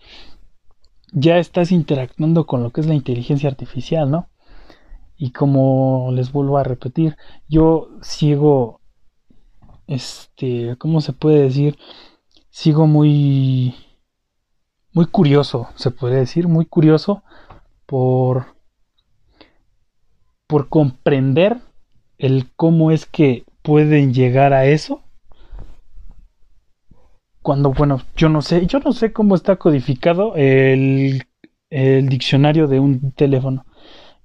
ya 1.11 1.37
estás 1.37 1.71
interactuando 1.71 2.45
con 2.45 2.63
lo 2.63 2.71
que 2.71 2.81
es 2.81 2.87
la 2.87 2.93
inteligencia 2.93 3.49
artificial, 3.49 4.09
¿no? 4.09 4.29
Y 5.17 5.31
como 5.31 6.11
les 6.13 6.31
vuelvo 6.31 6.57
a 6.57 6.63
repetir, 6.63 7.17
yo 7.47 7.89
sigo 8.01 8.81
este, 9.87 10.77
¿cómo 10.77 11.01
se 11.01 11.13
puede 11.13 11.41
decir? 11.41 11.77
Sigo 12.49 12.87
muy, 12.87 13.75
muy 14.93 15.05
curioso, 15.05 15.67
se 15.75 15.91
puede 15.91 16.15
decir, 16.15 16.47
muy 16.47 16.65
curioso 16.65 17.23
por, 17.85 18.55
por 20.47 20.69
comprender 20.69 21.57
el 22.17 22.51
cómo 22.55 22.91
es 22.91 23.05
que 23.05 23.43
pueden 23.61 24.13
llegar 24.13 24.53
a 24.53 24.65
eso 24.65 25.01
cuando, 27.41 27.71
bueno, 27.71 28.01
yo 28.15 28.29
no 28.29 28.41
sé, 28.41 28.65
yo 28.67 28.79
no 28.79 28.93
sé 28.93 29.13
cómo 29.13 29.35
está 29.35 29.55
codificado 29.55 30.35
el, 30.35 31.23
el 31.69 32.09
diccionario 32.09 32.67
de 32.67 32.79
un 32.79 33.11
teléfono. 33.11 33.65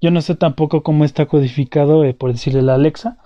Yo 0.01 0.11
no 0.11 0.21
sé 0.21 0.35
tampoco 0.35 0.83
cómo 0.83 1.05
está 1.05 1.27
codificado, 1.27 2.05
eh, 2.05 2.13
por 2.13 2.33
decirle 2.33 2.63
la 2.63 2.75
Alexa 2.75 3.19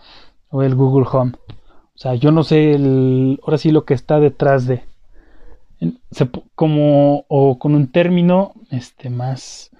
o 0.49 0.63
el 0.63 0.75
Google 0.75 1.07
Home. 1.11 1.33
O 1.49 1.99
sea, 1.99 2.15
yo 2.15 2.31
no 2.31 2.45
sé 2.45 2.73
el, 2.73 3.41
ahora 3.43 3.59
sí 3.59 3.73
lo 3.73 3.85
que 3.85 3.95
está 3.95 4.21
detrás 4.21 4.67
de. 4.67 4.85
como, 6.55 7.25
o 7.29 7.59
con 7.59 7.75
un 7.75 7.91
término 7.91 8.53
este, 8.71 9.11
más 9.11 9.71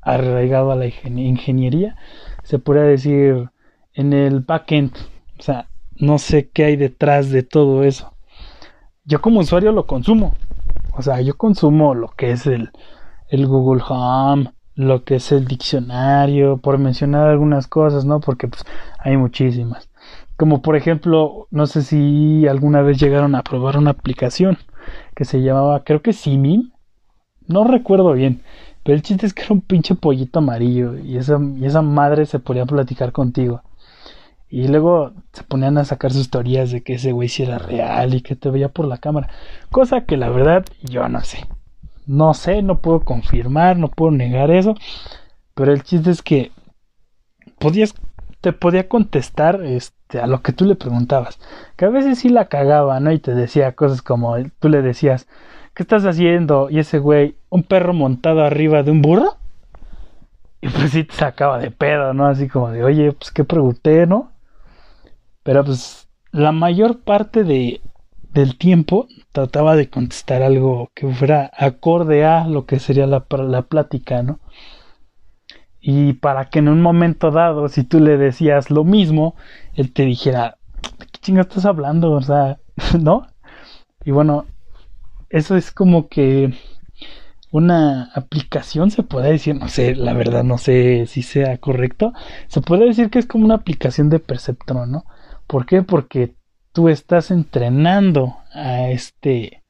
arraigado 0.00 0.70
a 0.70 0.76
la 0.76 0.86
ingeniería, 0.86 1.96
se 2.44 2.60
podría 2.60 2.84
decir 2.84 3.50
en 3.94 4.12
el 4.12 4.40
backend. 4.40 4.92
O 5.38 5.42
sea, 5.42 5.68
no 5.96 6.18
sé 6.18 6.48
qué 6.48 6.64
hay 6.64 6.76
detrás 6.76 7.30
de 7.30 7.42
todo 7.42 7.82
eso. 7.82 8.15
Yo 9.08 9.20
como 9.20 9.38
usuario 9.38 9.70
lo 9.70 9.86
consumo. 9.86 10.34
O 10.92 11.00
sea, 11.00 11.20
yo 11.20 11.36
consumo 11.36 11.94
lo 11.94 12.08
que 12.08 12.32
es 12.32 12.44
el, 12.48 12.70
el 13.28 13.46
Google 13.46 13.80
Home, 13.88 14.52
lo 14.74 15.04
que 15.04 15.16
es 15.16 15.30
el 15.30 15.46
diccionario, 15.46 16.56
por 16.56 16.78
mencionar 16.78 17.28
algunas 17.28 17.68
cosas, 17.68 18.04
¿no? 18.04 18.18
Porque 18.18 18.48
pues 18.48 18.64
hay 18.98 19.16
muchísimas. 19.16 19.88
Como 20.36 20.60
por 20.60 20.74
ejemplo, 20.74 21.46
no 21.52 21.66
sé 21.68 21.82
si 21.82 22.48
alguna 22.48 22.82
vez 22.82 22.98
llegaron 22.98 23.36
a 23.36 23.44
probar 23.44 23.78
una 23.78 23.92
aplicación 23.92 24.58
que 25.14 25.24
se 25.24 25.40
llamaba, 25.40 25.84
creo 25.84 26.02
que 26.02 26.12
Simim. 26.12 26.72
No 27.46 27.62
recuerdo 27.62 28.12
bien, 28.12 28.42
pero 28.82 28.96
el 28.96 29.02
chiste 29.02 29.24
es 29.24 29.34
que 29.34 29.42
era 29.42 29.54
un 29.54 29.60
pinche 29.60 29.94
pollito 29.94 30.40
amarillo 30.40 30.98
y 30.98 31.16
esa, 31.16 31.38
y 31.40 31.64
esa 31.64 31.80
madre 31.80 32.26
se 32.26 32.40
podía 32.40 32.66
platicar 32.66 33.12
contigo. 33.12 33.62
Y 34.48 34.68
luego 34.68 35.12
se 35.32 35.42
ponían 35.42 35.76
a 35.76 35.84
sacar 35.84 36.12
sus 36.12 36.30
teorías 36.30 36.70
de 36.70 36.82
que 36.82 36.94
ese 36.94 37.12
güey 37.12 37.28
sí 37.28 37.42
era 37.42 37.58
real 37.58 38.14
y 38.14 38.20
que 38.20 38.36
te 38.36 38.50
veía 38.50 38.68
por 38.68 38.86
la 38.86 38.98
cámara. 38.98 39.28
Cosa 39.70 40.04
que 40.04 40.16
la 40.16 40.30
verdad 40.30 40.64
yo 40.82 41.08
no 41.08 41.20
sé. 41.22 41.46
No 42.06 42.34
sé, 42.34 42.62
no 42.62 42.78
puedo 42.80 43.00
confirmar, 43.00 43.76
no 43.76 43.88
puedo 43.88 44.12
negar 44.12 44.50
eso. 44.52 44.74
Pero 45.54 45.72
el 45.72 45.82
chiste 45.82 46.10
es 46.10 46.22
que 46.22 46.52
podías, 47.58 47.94
te 48.40 48.52
podía 48.52 48.88
contestar 48.88 49.62
este, 49.64 50.20
a 50.20 50.28
lo 50.28 50.42
que 50.42 50.52
tú 50.52 50.64
le 50.64 50.76
preguntabas. 50.76 51.40
Que 51.76 51.86
a 51.86 51.90
veces 51.90 52.20
sí 52.20 52.28
la 52.28 52.46
cagaba, 52.48 53.00
¿no? 53.00 53.10
Y 53.10 53.18
te 53.18 53.34
decía 53.34 53.72
cosas 53.72 54.02
como 54.02 54.36
tú 54.60 54.68
le 54.68 54.82
decías, 54.82 55.26
¿qué 55.74 55.82
estás 55.82 56.04
haciendo? 56.04 56.70
Y 56.70 56.78
ese 56.78 56.98
güey, 56.98 57.36
un 57.48 57.64
perro 57.64 57.92
montado 57.94 58.44
arriba 58.44 58.84
de 58.84 58.92
un 58.92 59.02
burro. 59.02 59.38
Y 60.60 60.68
pues 60.68 60.92
sí 60.92 61.04
te 61.04 61.14
sacaba 61.14 61.58
de 61.58 61.70
pedo, 61.72 62.14
¿no? 62.14 62.26
Así 62.26 62.48
como 62.48 62.70
de, 62.70 62.84
oye, 62.84 63.12
pues 63.12 63.30
qué 63.32 63.44
pregunté, 63.44 64.06
¿no? 64.06 64.35
Pero 65.46 65.64
pues 65.64 66.08
la 66.32 66.50
mayor 66.50 67.02
parte 67.02 67.44
de, 67.44 67.80
del 68.32 68.58
tiempo 68.58 69.06
trataba 69.30 69.76
de 69.76 69.88
contestar 69.88 70.42
algo 70.42 70.90
que 70.92 71.06
fuera 71.14 71.52
acorde 71.56 72.24
a 72.24 72.48
lo 72.48 72.66
que 72.66 72.80
sería 72.80 73.06
la, 73.06 73.24
la 73.30 73.62
plática, 73.62 74.24
¿no? 74.24 74.40
Y 75.80 76.14
para 76.14 76.46
que 76.46 76.58
en 76.58 76.66
un 76.68 76.82
momento 76.82 77.30
dado, 77.30 77.68
si 77.68 77.84
tú 77.84 78.00
le 78.00 78.18
decías 78.18 78.72
lo 78.72 78.82
mismo, 78.82 79.36
él 79.74 79.92
te 79.92 80.04
dijera, 80.04 80.58
¿de 80.98 81.06
qué 81.06 81.20
chinga 81.20 81.42
estás 81.42 81.64
hablando? 81.64 82.10
O 82.10 82.22
sea, 82.22 82.58
¿no? 83.00 83.28
Y 84.04 84.10
bueno, 84.10 84.46
eso 85.30 85.56
es 85.56 85.70
como 85.70 86.08
que 86.08 86.54
una 87.52 88.10
aplicación, 88.16 88.90
se 88.90 89.04
puede 89.04 89.30
decir, 89.30 89.54
no 89.54 89.68
sé, 89.68 89.94
la 89.94 90.12
verdad 90.12 90.42
no 90.42 90.58
sé 90.58 91.06
si 91.06 91.22
sea 91.22 91.56
correcto, 91.58 92.12
se 92.48 92.60
puede 92.62 92.86
decir 92.86 93.10
que 93.10 93.20
es 93.20 93.26
como 93.26 93.44
una 93.44 93.54
aplicación 93.54 94.10
de 94.10 94.18
perceptrón, 94.18 94.90
¿no? 94.90 95.04
¿Por 95.46 95.66
qué? 95.66 95.82
Porque 95.82 96.34
tú 96.72 96.88
estás 96.88 97.30
entrenando 97.30 98.36
a 98.52 98.90
este 98.90 99.62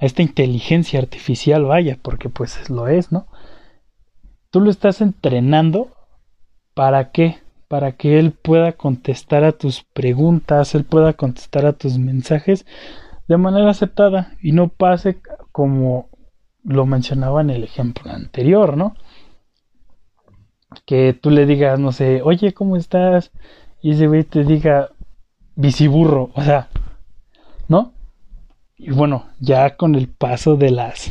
a 0.00 0.06
esta 0.06 0.22
inteligencia 0.22 1.00
artificial, 1.00 1.64
vaya, 1.64 1.98
porque 2.00 2.28
pues 2.28 2.70
lo 2.70 2.86
es, 2.86 3.10
¿no? 3.10 3.26
Tú 4.50 4.60
lo 4.60 4.70
estás 4.70 5.00
entrenando 5.00 5.88
para 6.74 7.10
qué? 7.10 7.38
Para 7.66 7.92
que 7.92 8.18
él 8.18 8.32
pueda 8.32 8.72
contestar 8.72 9.44
a 9.44 9.52
tus 9.52 9.82
preguntas, 9.82 10.74
él 10.74 10.84
pueda 10.84 11.14
contestar 11.14 11.66
a 11.66 11.72
tus 11.72 11.98
mensajes 11.98 12.64
de 13.26 13.36
manera 13.36 13.70
aceptada 13.70 14.36
y 14.40 14.52
no 14.52 14.68
pase 14.68 15.20
como 15.52 16.08
lo 16.62 16.86
mencionaba 16.86 17.40
en 17.40 17.50
el 17.50 17.64
ejemplo 17.64 18.10
anterior, 18.10 18.76
¿no? 18.76 18.94
Que 20.86 21.12
tú 21.12 21.30
le 21.30 21.44
digas, 21.44 21.78
no 21.78 21.92
sé, 21.92 22.22
oye, 22.22 22.54
¿cómo 22.54 22.76
estás? 22.76 23.32
Y 23.82 23.92
ese 23.92 24.06
güey 24.06 24.24
te 24.24 24.44
diga, 24.44 24.90
biciburro, 25.58 26.30
o 26.34 26.42
sea, 26.42 26.68
¿no? 27.66 27.92
Y 28.76 28.92
bueno, 28.92 29.26
ya 29.40 29.76
con 29.76 29.96
el 29.96 30.08
paso 30.08 30.56
de 30.56 30.70
las 30.70 31.10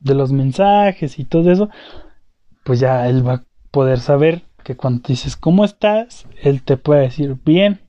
de 0.00 0.14
los 0.16 0.32
mensajes 0.32 1.20
y 1.20 1.24
todo 1.24 1.52
eso, 1.52 1.68
pues 2.64 2.80
ya 2.80 3.08
él 3.08 3.26
va 3.26 3.34
a 3.34 3.44
poder 3.70 4.00
saber 4.00 4.42
que 4.64 4.76
cuando 4.76 5.06
dices 5.06 5.36
¿cómo 5.36 5.64
estás? 5.64 6.26
él 6.42 6.64
te 6.64 6.76
puede 6.76 7.02
decir 7.02 7.36
bien 7.44 7.80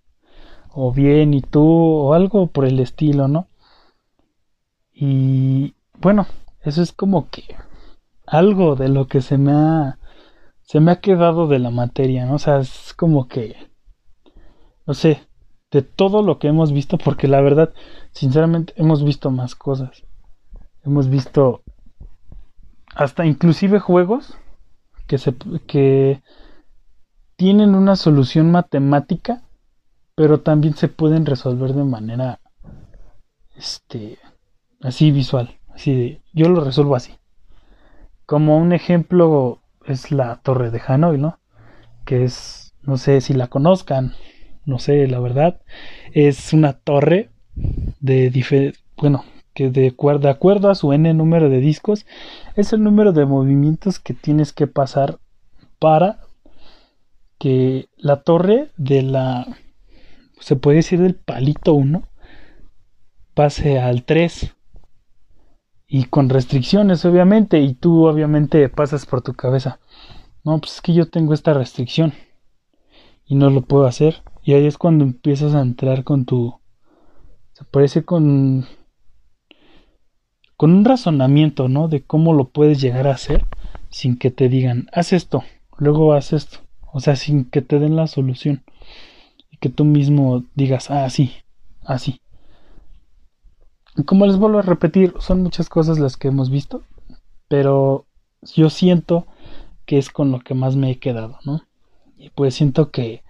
o 0.72 0.92
bien 0.92 1.34
y 1.34 1.42
tú 1.42 1.68
o 1.68 2.14
algo 2.14 2.48
por 2.48 2.66
el 2.66 2.80
estilo, 2.80 3.28
¿no? 3.28 3.48
Y 4.94 5.74
bueno, 6.00 6.28
eso 6.62 6.84
es 6.84 6.94
como 6.94 7.32
que 7.32 7.56
algo 8.28 8.76
de 8.76 8.90
lo 8.90 9.08
que 9.08 9.22
se 9.22 9.40
me 9.40 9.54
ha 9.54 9.98
se 10.62 10.80
me 10.80 10.92
ha 10.92 11.02
quedado 11.02 11.48
de 11.48 11.58
la 11.58 11.72
materia, 11.72 12.28
¿no? 12.28 12.36
O 12.36 12.40
sea, 12.40 12.60
es 12.60 12.94
como 12.94 13.28
que 13.28 13.56
no 14.86 14.94
sé, 14.94 15.28
de 15.74 15.82
todo 15.82 16.22
lo 16.22 16.38
que 16.38 16.48
hemos 16.48 16.72
visto, 16.72 17.00
porque 17.00 17.28
la 17.28 17.42
verdad, 17.42 17.74
sinceramente, 18.12 18.74
hemos 18.78 19.04
visto 19.04 19.32
más 19.32 19.56
cosas. 19.56 20.04
Hemos 20.84 21.10
visto 21.10 21.64
hasta 22.96 23.26
inclusive 23.26 23.80
juegos 23.80 24.38
que 25.08 25.18
se 25.18 25.34
que 25.66 26.22
tienen 27.36 27.74
una 27.74 27.96
solución 27.96 28.52
matemática, 28.52 29.42
pero 30.16 30.42
también 30.42 30.76
se 30.76 30.90
pueden 30.90 31.26
resolver 31.26 31.74
de 31.74 31.84
manera 31.84 32.40
este 33.56 34.20
así 34.82 35.12
visual, 35.12 35.60
así 35.70 35.96
de, 35.96 36.22
yo 36.34 36.50
lo 36.50 36.64
resuelvo 36.64 36.96
así. 36.96 37.18
Como 38.28 38.58
un 38.58 38.74
ejemplo 38.74 39.64
es 39.86 40.12
la 40.12 40.40
Torre 40.44 40.70
de 40.70 40.82
Hanoi, 40.86 41.18
¿no? 41.18 41.40
Que 42.06 42.26
es 42.26 42.76
no 42.84 42.98
sé 42.98 43.22
si 43.22 43.34
la 43.34 43.48
conozcan, 43.48 44.14
no 44.66 44.80
sé, 44.80 45.08
la 45.08 45.20
verdad, 45.20 45.62
es 46.14 46.54
una 46.54 46.74
torre 46.74 47.30
de 48.00 48.74
bueno, 48.98 49.26
que 49.54 49.70
de, 49.70 49.92
de 49.92 50.30
acuerdo 50.30 50.70
a 50.70 50.76
su 50.76 50.94
n 50.94 51.14
número 51.14 51.50
de 51.50 51.60
discos, 51.60 52.06
es 52.56 52.74
el 52.74 52.84
número 52.84 53.12
de 53.12 53.26
movimientos 53.26 54.00
que 54.00 54.14
tienes 54.14 54.54
que 54.54 54.68
pasar 54.68 55.20
para 55.80 56.20
que 57.38 57.90
la 57.98 58.22
torre 58.24 58.70
de 58.78 59.02
la, 59.02 59.46
se 60.40 60.56
puede 60.56 60.78
decir 60.78 61.02
del 61.02 61.16
palito 61.16 61.74
1, 61.74 62.04
pase 63.34 63.80
al 63.80 64.04
3. 64.04 64.56
Y 65.88 66.06
con 66.06 66.30
restricciones, 66.30 67.06
obviamente, 67.06 67.60
y 67.60 67.76
tú 67.76 68.08
obviamente 68.08 68.68
pasas 68.70 69.06
por 69.06 69.22
tu 69.22 69.34
cabeza. 69.34 69.80
No, 70.44 70.60
pues 70.60 70.76
es 70.76 70.82
que 70.82 70.94
yo 70.94 71.10
tengo 71.10 71.34
esta 71.34 71.54
restricción 71.54 72.14
y 73.26 73.36
no 73.36 73.50
lo 73.50 73.62
puedo 73.62 73.86
hacer. 73.86 74.24
Y 74.44 74.54
ahí 74.54 74.66
es 74.66 74.78
cuando 74.78 75.04
empiezas 75.04 75.56
a 75.56 75.62
entrar 75.62 76.04
con 76.04 76.26
tu... 76.26 76.60
Se 77.54 77.64
parece 77.64 78.04
con... 78.04 78.66
Con 80.58 80.74
un 80.74 80.86
razonamiento, 80.86 81.68
¿no? 81.68 81.88
De 81.88 82.04
cómo 82.04 82.34
lo 82.34 82.50
puedes 82.50 82.80
llegar 82.82 83.08
a 83.08 83.14
hacer 83.14 83.46
sin 83.90 84.18
que 84.18 84.32
te 84.32 84.50
digan, 84.50 84.88
haz 84.92 85.14
esto, 85.14 85.44
luego 85.78 86.14
haz 86.14 86.34
esto. 86.34 86.60
O 86.92 87.00
sea, 87.00 87.16
sin 87.16 87.46
que 87.46 87.62
te 87.62 87.80
den 87.80 87.96
la 87.96 88.08
solución. 88.08 88.64
Y 89.52 89.58
que 89.58 89.70
tú 89.70 89.86
mismo 89.86 90.44
digas, 90.56 90.92
ah, 90.92 91.10
sí, 91.10 91.32
así. 91.86 92.22
Y 93.96 94.04
como 94.04 94.26
les 94.26 94.38
vuelvo 94.38 94.60
a 94.60 94.64
repetir, 94.64 95.14
son 95.20 95.44
muchas 95.44 95.70
cosas 95.70 96.00
las 96.00 96.18
que 96.18 96.28
hemos 96.28 96.50
visto. 96.50 96.84
Pero 97.48 98.06
yo 98.56 98.70
siento 98.70 99.28
que 99.86 99.98
es 99.98 100.10
con 100.10 100.32
lo 100.32 100.40
que 100.40 100.54
más 100.54 100.76
me 100.76 100.92
he 100.92 101.00
quedado, 101.00 101.40
¿no? 101.46 101.62
Y 102.18 102.30
pues 102.30 102.56
siento 102.56 102.90
que 102.92 103.24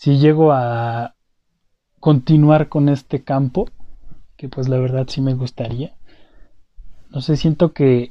si 0.00 0.16
llego 0.16 0.50
a 0.50 1.14
continuar 2.00 2.70
con 2.70 2.88
este 2.88 3.22
campo, 3.22 3.68
que 4.38 4.48
pues 4.48 4.66
la 4.66 4.78
verdad 4.78 5.04
sí 5.10 5.20
me 5.20 5.34
gustaría, 5.34 5.94
no 7.10 7.20
sé, 7.20 7.36
siento 7.36 7.74
que 7.74 8.10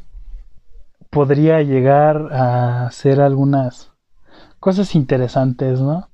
podría 1.10 1.64
llegar 1.64 2.32
a 2.32 2.86
hacer 2.86 3.20
algunas 3.20 3.92
cosas 4.60 4.94
interesantes, 4.94 5.82
¿no? 5.82 6.12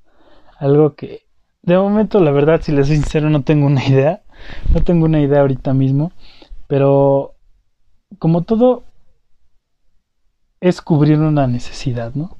Algo 0.58 0.94
que 0.94 1.26
de 1.60 1.76
momento 1.76 2.20
la 2.20 2.30
verdad, 2.30 2.62
si 2.62 2.72
les 2.72 2.86
soy 2.86 2.96
sincero, 2.96 3.28
no 3.28 3.42
tengo 3.42 3.66
una 3.66 3.86
idea, 3.86 4.22
no 4.72 4.82
tengo 4.82 5.04
una 5.04 5.20
idea 5.20 5.42
ahorita 5.42 5.74
mismo, 5.74 6.10
pero 6.68 7.34
como 8.18 8.44
todo 8.44 8.84
es 10.58 10.80
cubrir 10.80 11.18
una 11.18 11.46
necesidad, 11.46 12.14
¿no? 12.14 12.38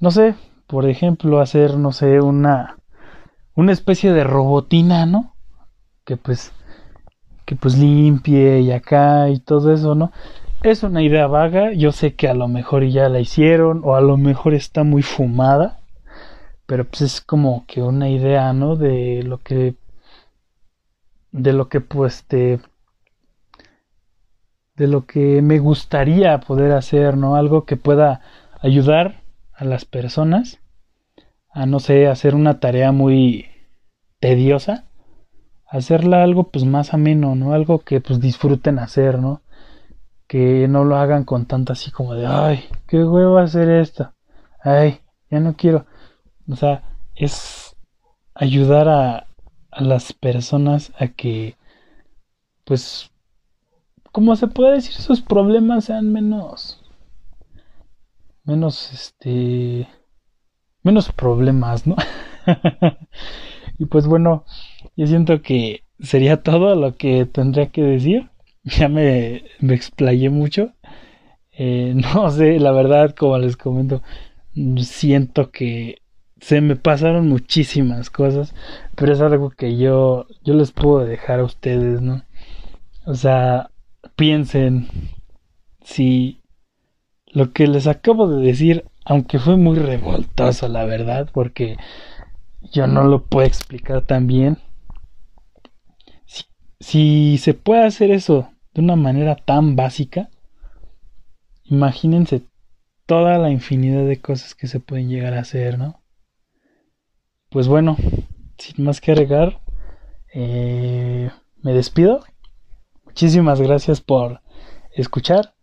No 0.00 0.10
sé, 0.10 0.34
por 0.68 0.88
ejemplo, 0.88 1.40
hacer, 1.40 1.76
no 1.78 1.92
sé, 1.92 2.20
una, 2.20 2.76
una 3.56 3.72
especie 3.72 4.12
de 4.12 4.22
robotina, 4.22 5.06
¿no? 5.06 5.34
Que 6.04 6.16
pues 6.16 6.52
que 7.44 7.56
pues 7.56 7.78
limpie 7.78 8.60
y 8.60 8.72
acá 8.72 9.30
y 9.30 9.40
todo 9.40 9.72
eso, 9.72 9.94
¿no? 9.94 10.12
Es 10.62 10.82
una 10.82 11.02
idea 11.02 11.26
vaga, 11.26 11.72
yo 11.72 11.92
sé 11.92 12.14
que 12.14 12.28
a 12.28 12.34
lo 12.34 12.46
mejor 12.46 12.84
ya 12.84 13.08
la 13.08 13.20
hicieron 13.20 13.80
o 13.84 13.96
a 13.96 14.02
lo 14.02 14.18
mejor 14.18 14.52
está 14.52 14.84
muy 14.84 15.02
fumada, 15.02 15.80
pero 16.66 16.84
pues 16.84 17.00
es 17.00 17.20
como 17.22 17.64
que 17.66 17.80
una 17.80 18.10
idea, 18.10 18.52
¿no? 18.52 18.76
De 18.76 19.22
lo 19.22 19.38
que 19.38 19.76
de 21.32 21.52
lo 21.54 21.68
que 21.70 21.80
pues 21.80 22.24
te 22.24 22.60
de 24.76 24.86
lo 24.86 25.06
que 25.06 25.40
me 25.40 25.58
gustaría 25.58 26.40
poder 26.40 26.72
hacer, 26.72 27.16
¿no? 27.16 27.34
Algo 27.36 27.64
que 27.64 27.76
pueda 27.76 28.20
ayudar 28.60 29.22
a 29.58 29.64
las 29.64 29.84
personas 29.84 30.60
a 31.50 31.66
no 31.66 31.80
sé, 31.80 32.06
hacer 32.06 32.34
una 32.34 32.60
tarea 32.60 32.92
muy 32.92 33.46
tediosa, 34.20 34.84
hacerla 35.66 36.22
algo 36.22 36.50
pues 36.50 36.64
más 36.64 36.94
ameno, 36.94 37.34
¿no? 37.34 37.52
Algo 37.52 37.80
que 37.80 38.00
pues 38.00 38.20
disfruten 38.20 38.78
hacer, 38.78 39.18
¿no? 39.18 39.42
Que 40.28 40.68
no 40.68 40.84
lo 40.84 40.96
hagan 40.96 41.24
con 41.24 41.46
tanto 41.46 41.72
así 41.72 41.90
como 41.90 42.14
de, 42.14 42.26
ay, 42.26 42.64
qué 42.86 43.02
huevo 43.02 43.38
hacer 43.38 43.68
esto, 43.70 44.12
ay, 44.62 45.00
ya 45.30 45.40
no 45.40 45.56
quiero. 45.56 45.86
O 46.48 46.56
sea, 46.56 46.84
es 47.16 47.76
ayudar 48.34 48.88
a, 48.88 49.26
a 49.72 49.82
las 49.82 50.12
personas 50.12 50.92
a 50.98 51.08
que, 51.08 51.56
pues, 52.64 53.10
como 54.12 54.36
se 54.36 54.46
puede 54.46 54.74
decir, 54.74 54.94
sus 54.94 55.20
problemas 55.22 55.86
sean 55.86 56.12
menos, 56.12 56.80
menos, 58.48 58.92
este, 58.92 59.86
menos 60.82 61.12
problemas, 61.12 61.86
¿no? 61.86 61.96
y 63.78 63.84
pues 63.84 64.06
bueno, 64.06 64.44
yo 64.96 65.06
siento 65.06 65.42
que 65.42 65.84
sería 66.00 66.42
todo 66.42 66.74
lo 66.74 66.96
que 66.96 67.26
tendría 67.26 67.70
que 67.70 67.82
decir. 67.82 68.30
Ya 68.64 68.88
me, 68.88 69.44
me 69.60 69.74
explayé 69.74 70.28
mucho. 70.28 70.74
Eh, 71.52 71.94
no 72.14 72.30
sé, 72.30 72.58
la 72.58 72.72
verdad, 72.72 73.14
como 73.14 73.38
les 73.38 73.56
comento, 73.56 74.02
siento 74.78 75.50
que 75.50 76.02
se 76.40 76.60
me 76.60 76.76
pasaron 76.76 77.28
muchísimas 77.28 78.10
cosas, 78.10 78.54
pero 78.94 79.12
es 79.12 79.20
algo 79.20 79.50
que 79.50 79.76
yo, 79.76 80.26
yo 80.44 80.54
les 80.54 80.72
puedo 80.72 81.04
dejar 81.04 81.40
a 81.40 81.44
ustedes, 81.44 82.02
¿no? 82.02 82.24
O 83.06 83.14
sea, 83.14 83.70
piensen 84.16 84.88
si 85.82 86.42
lo 87.38 87.52
que 87.52 87.68
les 87.68 87.86
acabo 87.86 88.26
de 88.26 88.44
decir 88.44 88.84
aunque 89.04 89.38
fue 89.38 89.56
muy 89.56 89.78
revoltoso, 89.78 90.68
la 90.68 90.84
verdad, 90.84 91.30
porque 91.32 91.76
yo 92.72 92.88
no 92.88 93.04
lo 93.04 93.24
puedo 93.24 93.46
explicar 93.46 94.02
tan 94.02 94.26
bien. 94.26 94.58
Si, 96.80 97.38
se 97.38 97.54
puede 97.54 97.86
hacer 97.86 98.10
eso 98.10 98.50
de 98.74 98.82
una 98.82 98.96
manera 98.96 99.36
tan 99.36 99.76
básica, 99.76 100.28
imagínense 101.64 102.42
toda 103.06 103.38
la 103.38 103.50
infinidad 103.50 104.04
de 104.04 104.20
cosas 104.20 104.54
que 104.56 104.66
se 104.66 104.80
pueden 104.80 105.08
llegar 105.08 105.32
a 105.34 105.40
hacer, 105.40 105.78
¿no? 105.78 106.02
Pues 107.50 107.68
bueno, 107.68 107.96
sin 108.58 108.84
más 108.84 109.00
que 109.00 109.12
agregar, 109.12 109.62
eh, 110.34 111.30
me 111.62 111.72
despido. 111.72 112.24
Muchísimas 113.06 113.60
gracias 113.60 114.00
por 114.00 114.42
escuchar. 114.92 115.54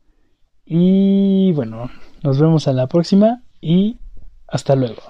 Y 0.65 1.51
bueno, 1.53 1.89
nos 2.23 2.39
vemos 2.39 2.67
en 2.67 2.77
la 2.77 2.87
próxima 2.87 3.43
y 3.61 3.97
hasta 4.47 4.75
luego. 4.75 5.01